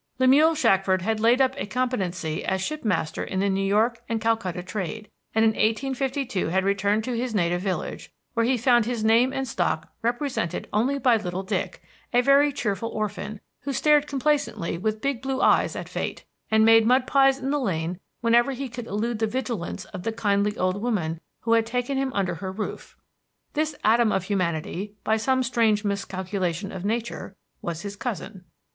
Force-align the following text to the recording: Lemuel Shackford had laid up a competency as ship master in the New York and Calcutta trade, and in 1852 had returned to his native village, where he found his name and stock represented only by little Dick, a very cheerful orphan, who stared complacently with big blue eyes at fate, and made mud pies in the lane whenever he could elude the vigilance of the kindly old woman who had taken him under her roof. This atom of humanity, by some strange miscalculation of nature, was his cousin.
Lemuel 0.17 0.55
Shackford 0.55 1.03
had 1.03 1.19
laid 1.19 1.39
up 1.41 1.53
a 1.57 1.67
competency 1.67 2.43
as 2.43 2.59
ship 2.63 2.83
master 2.83 3.23
in 3.23 3.39
the 3.39 3.51
New 3.51 3.63
York 3.63 4.01
and 4.09 4.19
Calcutta 4.19 4.63
trade, 4.63 5.11
and 5.35 5.45
in 5.45 5.49
1852 5.51 6.47
had 6.47 6.63
returned 6.63 7.03
to 7.03 7.15
his 7.15 7.35
native 7.35 7.61
village, 7.61 8.11
where 8.33 8.43
he 8.43 8.57
found 8.57 8.87
his 8.87 9.03
name 9.03 9.31
and 9.31 9.47
stock 9.47 9.93
represented 10.01 10.67
only 10.73 10.97
by 10.97 11.17
little 11.17 11.43
Dick, 11.43 11.83
a 12.13 12.21
very 12.21 12.51
cheerful 12.51 12.89
orphan, 12.89 13.41
who 13.59 13.71
stared 13.71 14.07
complacently 14.07 14.75
with 14.75 15.01
big 15.01 15.21
blue 15.21 15.39
eyes 15.39 15.75
at 15.75 15.87
fate, 15.87 16.25
and 16.49 16.65
made 16.65 16.87
mud 16.87 17.05
pies 17.05 17.37
in 17.37 17.51
the 17.51 17.59
lane 17.59 17.99
whenever 18.21 18.53
he 18.53 18.69
could 18.69 18.87
elude 18.87 19.19
the 19.19 19.27
vigilance 19.27 19.85
of 19.93 20.01
the 20.01 20.11
kindly 20.11 20.57
old 20.57 20.81
woman 20.81 21.21
who 21.41 21.53
had 21.53 21.67
taken 21.67 21.95
him 21.95 22.11
under 22.15 22.33
her 22.33 22.51
roof. 22.51 22.95
This 23.53 23.75
atom 23.83 24.11
of 24.11 24.23
humanity, 24.23 24.95
by 25.03 25.17
some 25.17 25.43
strange 25.43 25.83
miscalculation 25.85 26.71
of 26.71 26.83
nature, 26.83 27.35
was 27.61 27.83
his 27.83 27.95
cousin. 27.95 28.45